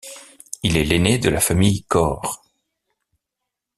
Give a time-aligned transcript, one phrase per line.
[0.63, 2.41] Il est l'aîné de la famille Corr.